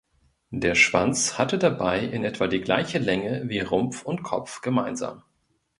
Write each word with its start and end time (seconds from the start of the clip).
Der 0.49 0.73
Schwanz 0.73 1.37
hatte 1.37 1.59
dabei 1.59 1.99
in 1.99 2.23
etwa 2.23 2.47
die 2.47 2.61
gleiche 2.61 2.97
Länge 2.97 3.43
wie 3.47 3.59
Rumpf 3.59 4.01
und 4.01 4.23
Kopf 4.23 4.61
gemeinsam. 4.61 5.21